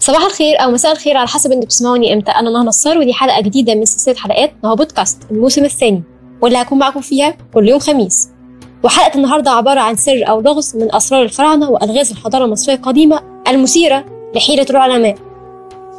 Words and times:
صباح 0.00 0.24
الخير 0.24 0.62
أو 0.62 0.70
مساء 0.70 0.92
الخير 0.92 1.16
على 1.16 1.28
حسب 1.28 1.52
أنتوا 1.52 1.64
بتسمعوني 1.66 2.12
إمتى. 2.14 2.30
أنا 2.30 2.50
نهى 2.50 2.62
نصار 2.62 2.98
ودي 2.98 3.12
حلقة 3.12 3.40
جديدة 3.40 3.74
من 3.74 3.84
سلسلة 3.84 4.14
حلقات 4.14 4.52
نهى 4.64 4.76
بودكاست 4.76 5.22
الموسم 5.30 5.64
الثاني 5.64 6.02
واللي 6.42 6.58
هكون 6.58 6.78
معاكم 6.78 7.00
فيها 7.00 7.34
كل 7.54 7.68
يوم 7.68 7.78
خميس. 7.78 8.28
وحلقة 8.82 9.16
النهارده 9.16 9.50
عبارة 9.50 9.80
عن 9.80 9.96
سر 9.96 10.28
أو 10.28 10.40
لغز 10.40 10.76
من 10.76 10.94
أسرار 10.94 11.22
الفراعنة 11.22 11.70
وألغاز 11.70 12.10
الحضارة 12.10 12.44
المصرية 12.44 12.74
القديمة 12.74 13.20
المثيرة 13.48 14.04
لحيره 14.34 14.66
العلماء. 14.70 15.14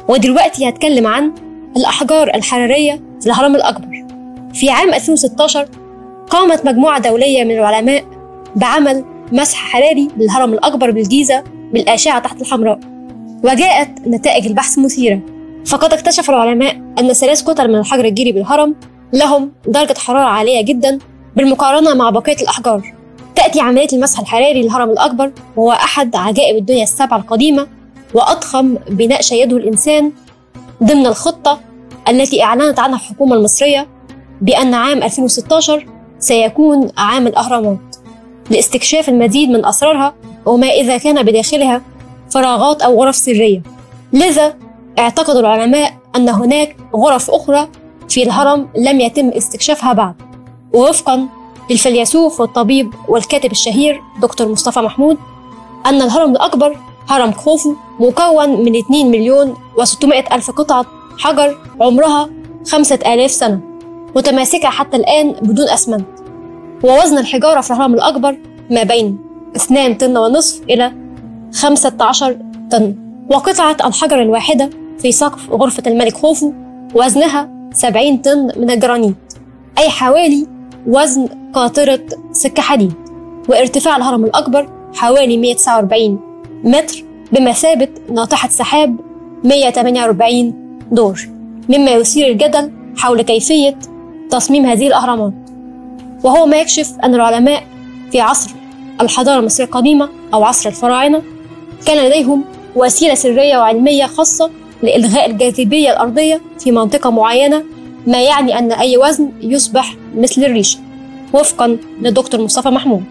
ودلوقتي 0.08 0.68
هتكلم 0.68 1.06
عن 1.06 1.32
الأحجار 1.76 2.34
الحرارية 2.34 3.02
في 3.20 3.26
الهرم 3.26 3.56
الأكبر. 3.56 4.04
في 4.54 4.70
عام 4.70 4.94
2016 4.94 5.68
قامت 6.30 6.66
مجموعة 6.66 6.98
دولية 6.98 7.44
من 7.44 7.50
العلماء 7.50 8.04
بعمل 8.56 9.04
مسح 9.32 9.58
حراري 9.58 10.08
للهرم 10.16 10.52
الأكبر 10.52 10.90
بالجيزة 10.90 11.44
بالأشعة 11.72 12.18
تحت 12.18 12.40
الحمراء. 12.40 12.91
وجاءت 13.44 13.88
نتائج 14.06 14.46
البحث 14.46 14.78
مثيرة. 14.78 15.20
فقد 15.66 15.92
اكتشف 15.92 16.30
العلماء 16.30 16.76
أن 16.98 17.12
ثلاث 17.12 17.42
كتل 17.42 17.68
من 17.68 17.78
الحجر 17.78 18.04
الجيري 18.04 18.32
بالهرم 18.32 18.74
لهم 19.12 19.52
درجة 19.66 19.98
حرارة 19.98 20.28
عالية 20.28 20.64
جدا 20.64 20.98
بالمقارنة 21.36 21.94
مع 21.94 22.10
بقية 22.10 22.36
الأحجار. 22.42 22.94
تأتي 23.36 23.60
عملية 23.60 23.88
المسح 23.92 24.20
الحراري 24.20 24.62
للهرم 24.62 24.90
الأكبر 24.90 25.32
وهو 25.56 25.72
أحد 25.72 26.16
عجائب 26.16 26.56
الدنيا 26.56 26.82
السبعة 26.82 27.16
القديمة 27.16 27.66
وأضخم 28.14 28.74
بناء 28.88 29.22
شيده 29.22 29.56
الإنسان 29.56 30.12
ضمن 30.82 31.06
الخطة 31.06 31.60
التي 32.08 32.42
أعلنت 32.42 32.78
عنها 32.78 32.96
الحكومة 32.96 33.36
المصرية 33.36 33.86
بأن 34.40 34.74
عام 34.74 35.02
2016 35.02 35.86
سيكون 36.18 36.90
عام 36.98 37.26
الأهرامات. 37.26 37.96
لاستكشاف 38.50 39.08
المزيد 39.08 39.50
من 39.50 39.64
أسرارها 39.64 40.14
وما 40.46 40.66
إذا 40.66 40.98
كان 40.98 41.22
بداخلها 41.22 41.82
فراغات 42.32 42.82
أو 42.82 43.02
غرف 43.02 43.16
سرية. 43.16 43.62
لذا 44.12 44.54
اعتقد 44.98 45.36
العلماء 45.36 45.94
أن 46.16 46.28
هناك 46.28 46.76
غرف 46.96 47.30
أخرى 47.30 47.68
في 48.08 48.22
الهرم 48.22 48.68
لم 48.76 49.00
يتم 49.00 49.28
استكشافها 49.28 49.92
بعد. 49.92 50.14
ووفقا 50.74 51.28
للفيلسوف 51.70 52.40
والطبيب 52.40 52.90
والكاتب 53.08 53.52
الشهير 53.52 54.00
دكتور 54.22 54.48
مصطفى 54.48 54.80
محمود 54.80 55.16
أن 55.86 56.02
الهرم 56.02 56.30
الأكبر 56.30 56.78
هرم 57.08 57.32
خوفو 57.32 57.74
مكون 58.00 58.64
من 58.64 58.76
2 58.76 59.10
مليون 59.10 59.54
و600 59.54 60.32
ألف 60.32 60.50
قطعة 60.50 60.86
حجر 61.18 61.58
عمرها 61.80 62.28
5000 62.66 63.30
سنة 63.30 63.60
متماسكة 64.16 64.68
حتى 64.68 64.96
الآن 64.96 65.32
بدون 65.32 65.68
أسمنت. 65.68 66.06
ووزن 66.84 67.18
الحجارة 67.18 67.60
في 67.60 67.70
الهرم 67.70 67.94
الأكبر 67.94 68.38
ما 68.70 68.82
بين 68.82 69.18
2 69.56 69.94
طن 69.94 70.16
ونصف 70.16 70.62
إلى 70.62 71.01
15 71.52 72.36
طن. 72.70 72.94
وقطعة 73.30 73.76
الحجر 73.84 74.22
الواحدة 74.22 74.70
في 74.98 75.12
سقف 75.12 75.50
غرفة 75.50 75.82
الملك 75.86 76.16
خوفو 76.16 76.52
وزنها 76.94 77.48
70 77.74 78.16
طن 78.16 78.48
من 78.56 78.70
الجرانيت 78.70 79.14
أي 79.78 79.88
حوالي 79.88 80.46
وزن 80.86 81.28
قاطرة 81.52 82.00
سكة 82.32 82.62
حديد 82.62 82.92
وارتفاع 83.48 83.96
الهرم 83.96 84.24
الأكبر 84.24 84.68
حوالي 84.94 85.36
149 85.36 86.20
متر 86.64 87.04
بمثابة 87.32 87.88
ناطحة 88.10 88.48
سحاب 88.48 88.96
148 89.44 90.78
دور 90.92 91.20
مما 91.68 91.90
يثير 91.90 92.28
الجدل 92.32 92.72
حول 92.96 93.22
كيفية 93.22 93.78
تصميم 94.30 94.66
هذه 94.66 94.86
الأهرامات. 94.86 95.32
وهو 96.24 96.46
ما 96.46 96.56
يكشف 96.56 96.92
أن 97.04 97.14
العلماء 97.14 97.62
في 98.12 98.20
عصر 98.20 98.50
الحضارة 99.00 99.40
المصرية 99.40 99.66
القديمة 99.66 100.08
أو 100.34 100.44
عصر 100.44 100.68
الفراعنة 100.68 101.22
كان 101.86 102.06
لديهم 102.06 102.44
وسيلة 102.76 103.14
سرية 103.14 103.58
وعلمية 103.58 104.06
خاصة 104.06 104.50
لإلغاء 104.82 105.30
الجاذبية 105.30 105.90
الأرضية 105.90 106.40
في 106.58 106.70
منطقة 106.70 107.10
معينة 107.10 107.64
ما 108.06 108.22
يعني 108.22 108.58
أن 108.58 108.72
أي 108.72 108.96
وزن 108.96 109.32
يصبح 109.40 109.94
مثل 110.16 110.44
الريشة 110.44 110.78
وفقا 111.32 111.78
للدكتور 112.00 112.40
مصطفى 112.40 112.68
محمود. 112.68 113.04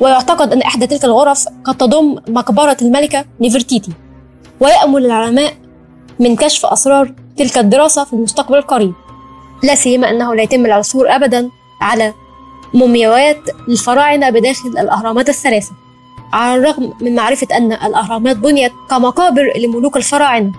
ويعتقد 0.00 0.52
أن 0.52 0.62
إحدى 0.62 0.86
تلك 0.86 1.04
الغرف 1.04 1.44
قد 1.64 1.76
تضم 1.76 2.16
مقبرة 2.28 2.76
الملكة 2.82 3.24
نفرتيتي 3.40 3.92
ويأمل 4.60 5.06
العلماء 5.06 5.52
من 6.20 6.36
كشف 6.36 6.66
أسرار 6.66 7.14
تلك 7.36 7.58
الدراسة 7.58 8.04
في 8.04 8.12
المستقبل 8.12 8.58
القريب. 8.58 8.92
لا 9.62 9.74
سيما 9.74 10.10
أنه 10.10 10.34
لا 10.34 10.42
يتم 10.42 10.66
العثور 10.66 11.14
أبدا 11.14 11.50
على 11.80 12.14
مومياوات 12.74 13.38
للفراعنة 13.68 14.30
بداخل 14.30 14.68
الأهرامات 14.68 15.28
الثلاثة. 15.28 15.72
على 16.32 16.58
الرغم 16.58 16.92
من 17.00 17.14
معرفة 17.14 17.46
أن 17.56 17.72
الأهرامات 17.72 18.36
بنيت 18.36 18.72
كمقابر 18.90 19.52
لملوك 19.56 19.96
الفراعنة 19.96 20.52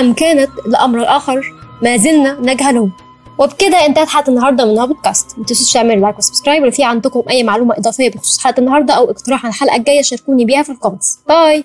أم 0.00 0.12
كانت 0.12 0.50
لأمر 0.66 1.04
آخر 1.16 1.40
ما 1.82 1.96
زلنا 1.96 2.36
نجهله. 2.40 2.90
وبكده 3.38 3.86
انتهت 3.86 4.08
حلقة 4.08 4.30
النهاردة 4.30 4.64
من 4.64 4.86
بودكاست 4.86 5.38
ما 5.38 5.44
تنسوش 5.44 5.72
تعملوا 5.72 6.02
like 6.02 6.18
و 6.18 6.22
subscribe 6.22 6.62
ولو 6.62 6.70
في 6.70 6.84
عندكم 6.84 7.22
أي 7.30 7.42
معلومة 7.42 7.74
إضافية 7.78 8.10
بخصوص 8.10 8.38
حلقة 8.38 8.60
النهاردة 8.60 8.94
أو 8.94 9.10
اقتراح 9.10 9.44
عن 9.44 9.50
الحلقة 9.50 9.76
الجاية 9.76 10.02
شاركوني 10.02 10.44
بيها 10.44 10.62
في 10.62 10.72
ال 10.72 10.77
comments. 10.77 11.18
Bye! 11.28 11.64